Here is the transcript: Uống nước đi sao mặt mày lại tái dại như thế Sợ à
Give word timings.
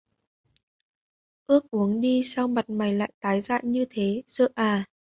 Uống 1.47 1.63
nước 1.91 1.99
đi 2.01 2.21
sao 2.23 2.47
mặt 2.47 2.69
mày 2.69 2.93
lại 2.93 3.09
tái 3.19 3.41
dại 3.41 3.61
như 3.63 3.85
thế 3.89 4.21
Sợ 4.27 4.49
à 4.55 4.85